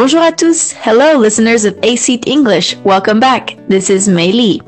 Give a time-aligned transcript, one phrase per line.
[0.00, 0.74] Bonjour à tous.
[0.82, 2.74] Hello, listeners of A English.
[2.86, 3.58] Welcome back.
[3.68, 4.62] This is Mei Li.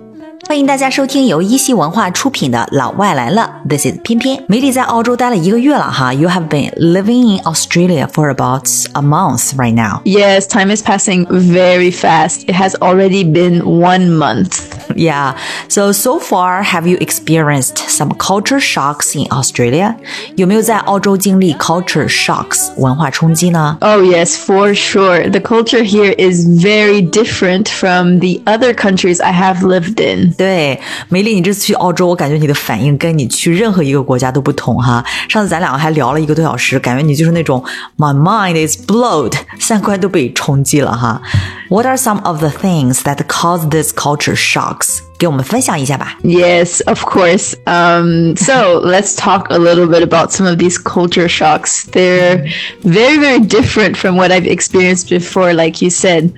[0.47, 4.45] 欢迎大家收听由一席文化出品的《老外来了》，This is 翩翩。
[4.47, 10.03] 梅里在澳洲待了一个月了哈，You have been living in Australia for about a month right now.
[10.05, 12.43] Yes, time is passing very fast.
[12.43, 15.35] It has already been one month yeah.
[15.69, 19.95] So so far, have you experienced some culture shocks in Australia?
[20.37, 25.31] 有没有在澳洲经历 culture shocks 文化冲击呢？Oh yes, for sure.
[25.31, 30.33] The culture here is very different from the other countries I have lived in.
[30.35, 35.05] 对，梅莉，你这次去澳洲，我感觉你的反应跟你去任何一个国家都不同哈。
[35.29, 37.63] 上次咱俩还聊了一个多小时，感觉你就是那种
[37.97, 41.21] my mind is blown，三观都被冲击了哈。
[41.69, 44.72] What are some of the things that cause this culture shock?
[44.73, 45.12] Shocks？
[45.22, 46.18] 给我们分享一下吧。
[46.24, 47.56] Yes, of course.
[47.66, 51.86] Um, so let's talk a little bit about some of these culture shocks.
[51.92, 52.46] They're
[52.84, 56.34] very, very different from what I've experienced before, like you said.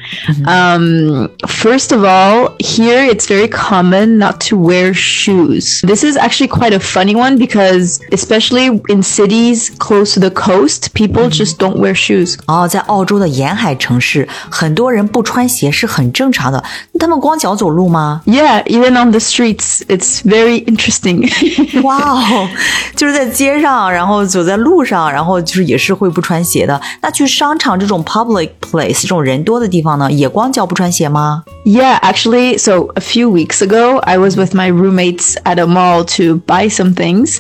[0.45, 5.81] Um, first of all, here it's very common not to wear shoes.
[5.81, 10.93] This is actually quite a funny one because, especially in cities close to the coast,
[10.93, 12.37] people just don't wear shoes.
[12.47, 16.63] 哦，在澳洲的沿海城市，很多人不穿鞋是很正常的。
[16.97, 18.21] 他们光脚走路吗？
[18.25, 21.29] Yeah, even on the streets, it's very interesting.
[21.83, 22.49] 哇哦，
[22.95, 26.79] 就是在街上，然后走在路上，然后就是也是会不穿鞋的。
[27.01, 31.43] 那去商场这种 public place 这种人多的地方呢，也光脚不穿鞋吗？
[31.65, 36.03] Yeah, actually, so a few weeks ago, I was with my roommates at a mall
[36.15, 37.39] to buy some things,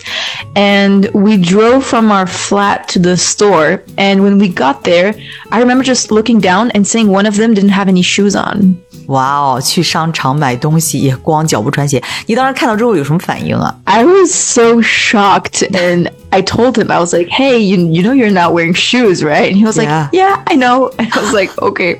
[0.53, 3.81] and we drove from our flat to the store.
[3.95, 5.15] And when we got there,
[5.49, 8.77] I remember just looking down and seeing one of them didn't have any shoes on.
[9.07, 13.75] 哇哦，去商场买东西也光脚不穿鞋，你当时看到之后有什么反应啊？
[13.85, 18.13] I was so shocked, and I told him, I was like, hey, you, you know
[18.13, 19.51] you're not wearing shoes, right?
[19.51, 20.09] And he was Yeah.
[20.11, 20.91] like, yeah, I know.
[20.97, 21.97] And I was like, okay.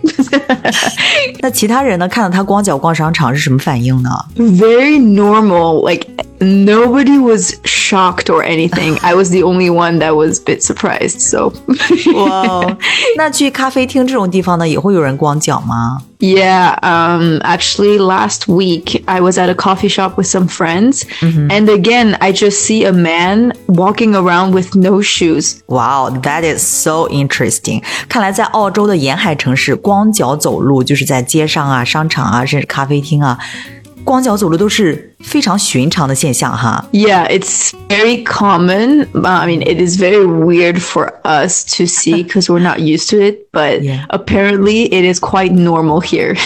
[1.41, 2.07] 那其他人呢？
[2.07, 4.09] 看到他光脚逛商场是什么反应呢？
[4.38, 5.90] very normal.
[5.90, 6.06] Like
[6.44, 8.97] nobody was shocked or anything.
[9.01, 11.19] I was the only one that was a bit surprised.
[11.22, 11.51] So
[12.13, 12.78] 哇哦，
[13.17, 16.01] 那去咖啡厅这种地方呢，也会有人光脚吗？
[16.19, 21.69] yeah, um actually last week I was at a coffee shop with some friends and
[21.69, 25.59] again I just see a man walking around with no shoes.
[25.67, 27.84] 哇哦，That is so interesting。
[28.09, 33.38] 看来在澳洲的沿海城市，光脚走路就是在街上啊、商场啊，甚至咖啡厅啊，
[34.03, 36.84] 光脚走路都是 非常寻常的现象哈。
[36.91, 39.06] Yeah, it's very common.
[39.13, 43.09] Uh, I mean, it is very weird for us to see because we're not used
[43.09, 44.06] to it, but Yeah.
[44.09, 46.35] apparently it is quite normal here.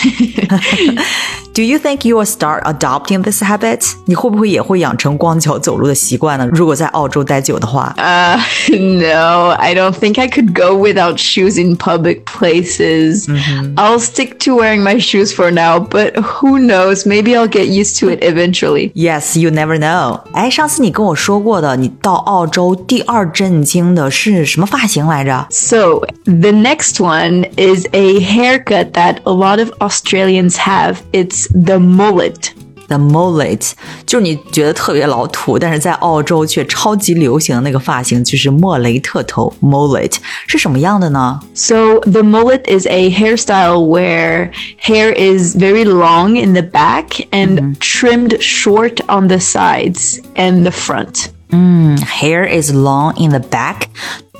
[1.54, 3.86] Do you think you will start adopting this habit？
[4.06, 6.48] 你会不会也会养成光脚走路的习惯呢？
[6.52, 8.40] 如果在澳洲待久的话 Uh,
[8.76, 13.28] no, I don't think I could go without shoes in public places.
[13.76, 17.06] I'll stick to wearing my shoes for now, but who knows?
[17.06, 18.67] Maybe I'll get used to it eventually.
[18.94, 20.22] Yes, you never know。
[20.34, 25.48] 哎，上次你跟我说过的，你到澳洲第二震惊的是什么发型来着？
[25.50, 30.98] So, the next one is a haircut that a lot of Australians have.
[31.12, 32.52] It's the mullet.
[32.90, 33.72] The mullet，
[34.06, 40.14] 就是你觉得特别老土，但是在澳洲却超级流行的那个发型，就是莫雷特头 （mullet）
[40.48, 41.40] 是什么样的呢？
[41.56, 44.52] So, the mullet is a hairstyle where
[44.82, 50.72] hair is very long in the back and trimmed short on the sides and the
[50.72, 51.30] front.
[51.52, 53.88] Hair is long in the back，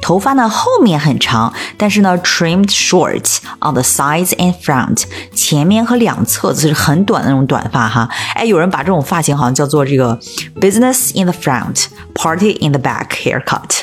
[0.01, 5.05] 头发呢后面很长，但是呢 trimmed short on the sides and front，
[5.35, 8.09] 前面和两侧就是很短的那种短发哈。
[8.35, 10.19] 哎，有人把这种发型好像叫做这个
[10.61, 13.83] business in the front，party in the back haircut，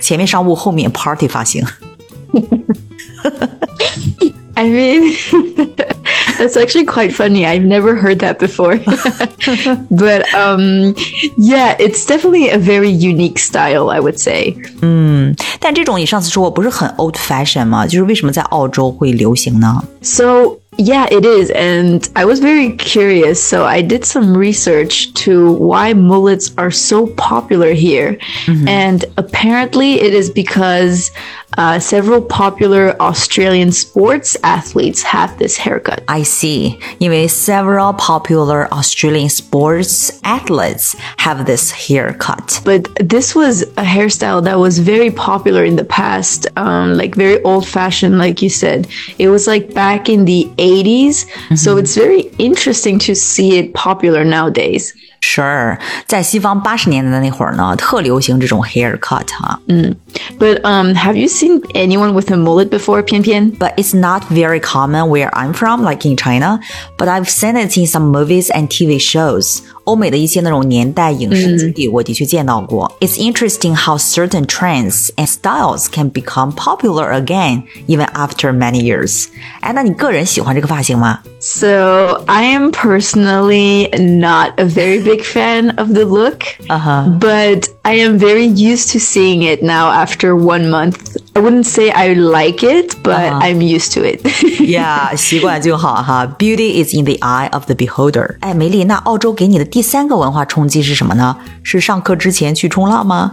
[0.00, 1.66] 前面商务，后面 party 发型。
[4.54, 5.16] I mean,
[6.39, 7.45] that's actually quite funny.
[7.45, 8.77] I've never heard that before.
[9.91, 10.95] but um,
[11.37, 14.55] yeah, it's definitely a very unique style, I would say.
[15.59, 17.85] 但这种你上次说过不是很 old fashion 吗？
[17.87, 19.83] 就是为什么在澳洲会流行呢？
[20.01, 21.49] So, yeah, it is.
[21.51, 23.35] And I was very curious.
[23.41, 28.17] So, I did some research to why mullets are so popular here.
[28.67, 31.09] And apparently, it is because
[31.58, 36.02] uh, several popular Australian sports athletes have this haircut.
[36.08, 36.78] I see.
[36.98, 42.60] 因为 several popular Australian sports athletes have this haircut.
[42.64, 47.42] but this was a hairstyle that was very popular in the past um, like very
[47.42, 48.86] old fashioned like you said
[49.18, 51.26] it was like back in the 80s
[51.56, 59.59] so it's very interesting to see it popular nowadays Sure，在西方八十年代的那会儿呢，特流行这种 haircut 哈。
[59.67, 59.95] 嗯，
[60.39, 63.57] But um, have you seen anyone with a mullet before, Pian Pian?
[63.57, 66.59] But it's not very common where I'm from, like in China.
[66.97, 69.61] But I've seen it in some movies and TV shows.
[69.85, 72.91] 欧美的一些那种年代影视剧里，我的确见到过。
[73.01, 79.25] It's interesting how certain trends and styles can become popular again even after many years.
[79.59, 81.19] 哎，那你个人喜欢这个发型吗？
[81.39, 87.18] So I am personally not a very big fan of the look, uh-huh.
[87.18, 91.16] but I am very used to seeing it now after one month.
[91.34, 93.40] I wouldn't say I like it, but uh-huh.
[93.42, 94.20] I'm used to it.
[94.60, 96.26] yeah，习惯就好哈。
[96.38, 98.36] Beauty is in the eye of the beholder。
[98.40, 101.36] 哎，梅莉，那澳洲给你的第三个文化冲击是什么呢？
[101.64, 103.32] 是上课之前去冲浪吗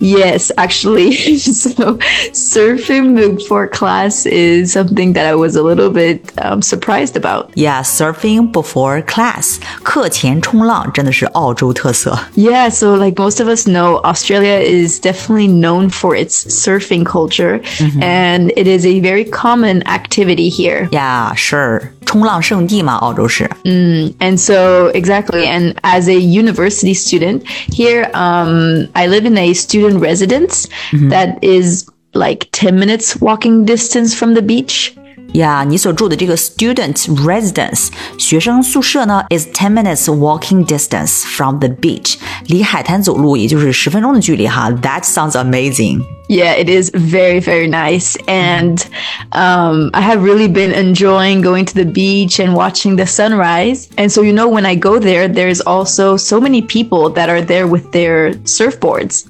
[0.00, 1.14] ？Yes, actually.
[1.38, 1.98] So
[2.32, 7.50] surfing before class is something that I was a little bit um, surprised about.
[7.54, 12.17] Yeah, surfing before class，课前冲浪真的是澳洲特色。
[12.35, 18.01] Yeah, so like most of us know, Australia is definitely known for its surfing culture, mm-hmm.
[18.01, 20.89] and it is a very common activity here.
[20.91, 21.89] Yeah, sure.
[22.05, 23.49] 冲浪圣地嘛，澳洲是。
[23.63, 29.99] Mm, and so exactly, and as a university student here, um, I live in a student
[30.01, 31.09] residence mm-hmm.
[31.09, 34.95] that is like ten minutes walking distance from the beach.
[35.33, 42.15] 呀，你所住的这个 student residence 学生宿舍呢，is ten minutes walking distance from the beach，
[42.47, 44.71] 离海滩走路也就是十分钟的距离哈。
[44.71, 46.01] That sounds amazing.
[46.29, 48.15] Yeah, it is very, very nice.
[48.27, 48.77] And
[49.31, 53.87] um, I have really been enjoying going to the beach and watching the sunrise.
[53.97, 57.41] And so, you know, when I go there, there's also so many people that are
[57.41, 59.25] there with their surfboards.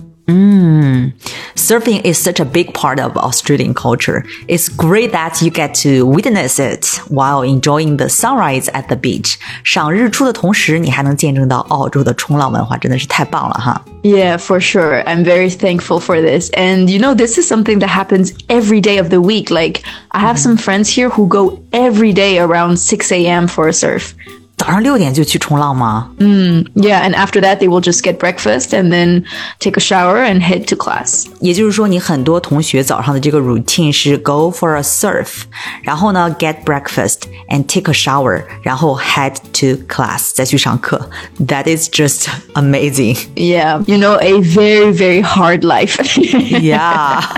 [1.03, 1.11] Mm.
[1.55, 4.23] Surfing is such a big part of Australian culture.
[4.47, 9.37] It's great that you get to witness it while enjoying the sunrise at the beach.
[9.65, 13.83] 赏日出的同时，你还能见证到澳洲的冲浪文化，真的是太棒了哈。
[14.03, 15.03] Yeah, for sure.
[15.03, 16.49] I'm very thankful for this.
[16.51, 19.49] And you know, this is something that happens every day of the week.
[19.49, 23.47] Like, I have some friends here who go every day around 6 a.m.
[23.47, 24.15] for a surf.
[24.57, 26.11] 早上六点就去冲浪吗？
[26.19, 29.23] 嗯，Yeah, and after that they will just get breakfast and then
[29.59, 31.25] take a shower and head to class.
[31.39, 35.43] 也就是说，你很多同学早上的这个 routine 是 go for a surf，
[35.81, 37.19] 然后呢 get breakfast
[37.49, 41.09] and take a shower，然后 head to class 再去上课。
[41.47, 43.15] That is just amazing.
[43.35, 45.95] Yeah, you know, a very very hard life.
[46.59, 47.23] yeah.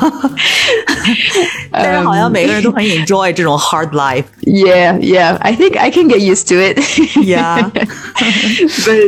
[1.71, 4.25] 但是好像每 个人都很 enjoy 这种 hard life.
[4.41, 5.37] Yeah, yeah.
[5.37, 7.04] I think I can get used to it.
[7.15, 7.69] yeah.
[7.69, 8.99] but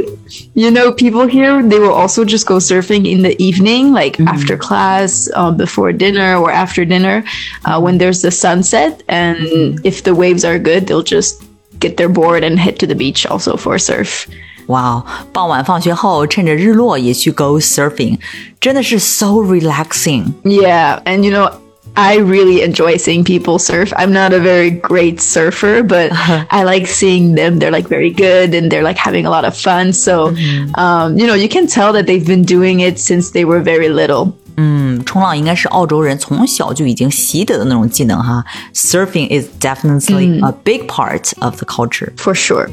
[0.53, 4.27] you know, people here they will also just go surfing in the evening, like mm-hmm.
[4.27, 7.23] after class, um, before dinner, or after dinner,
[7.65, 9.03] uh, when there's the sunset.
[9.07, 9.81] And mm-hmm.
[9.83, 11.43] if the waves are good, they'll just
[11.79, 14.27] get their board and head to the beach also for surf.
[14.67, 18.17] Wow，傍晚放学后趁着日落也去 go surfing，
[18.61, 20.31] 真的是 so relaxing.
[20.43, 21.51] Yeah, and you know
[21.97, 23.93] I really enjoy seeing people surf.
[23.95, 26.45] I'm not a very great surfer, but uh-huh.
[26.49, 27.59] I like seeing them.
[27.59, 29.93] They're like very good and they're like having a lot of fun.
[29.93, 30.73] So, mm-hmm.
[30.73, 33.89] um, you know, you can tell that they've been doing it since they were very
[33.89, 34.33] little.
[34.55, 38.43] 嗯，冲浪应该是澳洲人从小就已经习得的那种技能哈。
[38.73, 42.11] Surfing is definitely a big part of the culture.
[42.17, 42.69] For sure.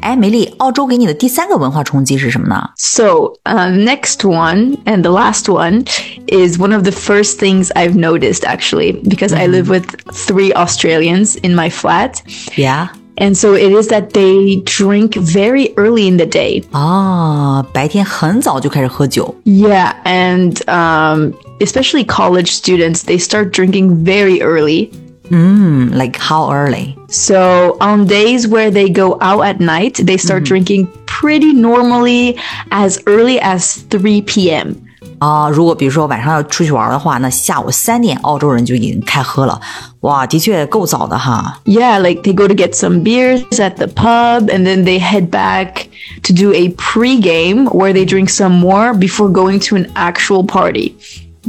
[0.00, 5.84] 哎，梅莉，澳洲给你的第三个文化冲击是什么呢？So, uh, next one and the last one
[6.26, 9.38] is one of the first things I've noticed actually because.
[9.38, 9.52] I mm-hmm.
[9.52, 12.22] live with three Australians in my flat.
[12.56, 12.88] Yeah.
[13.18, 16.64] And so it is that they drink very early in the day.
[16.72, 19.34] Ah, 啊，白天很早就开始喝酒。
[19.44, 24.90] Yeah, and um, especially college students, they start drinking very early.
[25.29, 26.95] Mm, like how early?
[27.07, 30.47] So on days where they go out at night, they start mm.
[30.47, 32.37] drinking pretty normally
[32.71, 34.75] as early as 3 p.m.
[35.19, 39.59] 啊，如果比如说晚上要出去玩的话，那下午三点澳洲人就已经开喝了，
[40.01, 41.61] 哇，的确够早的哈。
[41.63, 45.87] Yeah, like they go to get some beers at the pub, and then they head back
[46.23, 50.93] to do a pre-game where they drink some more before going to an actual party.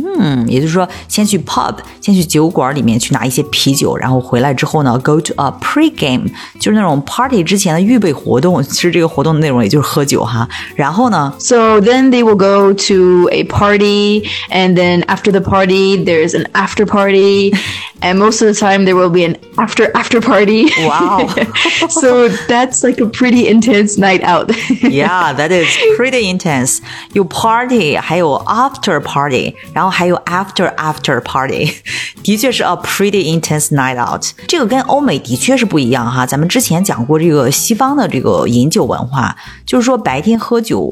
[0.05, 6.27] 嗯，也就是说，先去 pub，先去酒馆里面去拿一些啤酒，然后回来之后呢，go to a pre-game，
[6.59, 8.61] 就是那种 party 之前的预备活动。
[8.63, 10.47] 其实这个活动的内容也就是喝酒哈。
[10.75, 16.85] 然后呢，so then they will go to a party, and then after the party there's an after
[16.85, 17.53] party,
[18.00, 20.70] and most of the time there will be an after after party.
[20.86, 21.28] Wow.
[21.88, 24.50] so that's like a pretty intense night out.
[24.82, 25.66] yeah, that is
[25.96, 26.80] pretty intense.
[27.12, 31.72] 有 party，还有 after party，然后还有 after after party，
[32.22, 34.24] 的确是 a pretty intense night out。
[34.46, 36.26] 这个跟欧美的确是不一样哈。
[36.26, 40.90] 咱们之前讲过这个西方的这个饮酒文化，就是说白天喝酒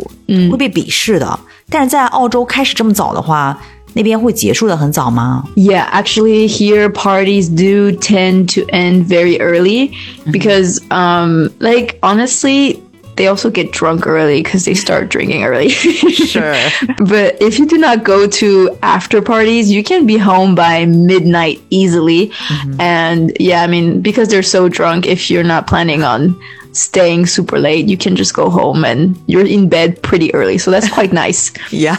[0.51, 1.39] 会被鄙视的，嗯、
[1.71, 3.59] 但是在澳洲开始这么早的话。
[3.95, 5.45] 那边会结束的很早吗？
[5.57, 9.93] Yeah, actually, here parties do tend to end very early
[10.31, 12.81] because, um, like honestly,
[13.17, 15.69] they also get drunk early because they start drinking early.
[15.69, 16.55] sure.
[16.97, 21.61] But if you do not go to after parties, you can be home by midnight
[21.69, 22.29] easily.
[22.29, 22.81] Mm-hmm.
[22.81, 26.35] And yeah, I mean, because they're so drunk, if you're not planning on
[26.77, 30.59] staying super late, you can just go home and you're in bed pretty early.
[30.59, 31.51] So that's quite nice.
[31.71, 31.97] yeah，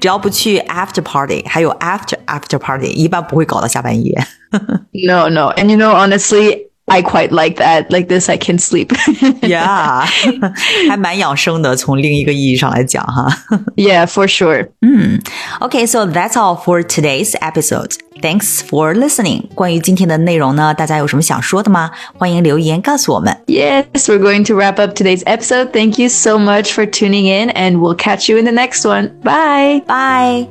[0.00, 4.14] 只要不去 after party，还有 after after party，一般不会搞到下半夜。
[4.92, 6.63] no, no, and you know honestly.
[6.86, 7.92] I quite like that.
[7.92, 8.88] Like this, I can sleep.
[9.42, 10.04] yeah,
[10.88, 13.28] 还蛮养生的，从另一个意义上来讲哈。
[13.76, 14.70] yeah, for sure.
[14.80, 15.20] 嗯，
[15.60, 17.92] Okay, so that's all for today's episode.
[18.20, 19.46] Thanks for listening.
[19.54, 21.92] 关于今天的内容呢，大家有什么想说的吗？
[22.18, 23.36] 欢迎留言告诉我们。
[23.46, 25.70] Yes, we're going to wrap up today's episode.
[25.70, 29.12] Thank you so much for tuning in, and we'll catch you in the next one.
[29.22, 29.82] Bye.
[29.86, 30.48] Bye.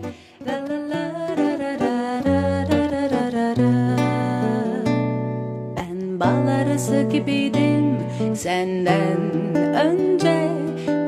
[6.74, 7.98] Arası gibiydim.
[8.36, 9.18] Senden
[9.56, 10.48] önce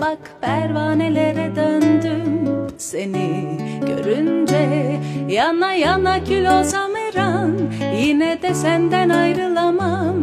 [0.01, 2.49] Bak pervanelere döndüm.
[2.79, 7.53] Seni görünce Yana yana kül olsam her an
[7.97, 10.17] Yine de senden ayrılamam.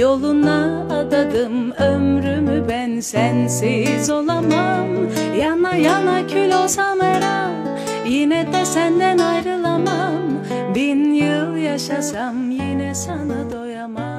[0.00, 4.88] Yoluna adadım ömrümü ben sensiz olamam.
[5.40, 7.52] Yana yana kül olsam her an
[8.08, 10.22] Yine de senden ayrılamam.
[10.74, 14.15] Bin yıl yaşasam yine sana doyamam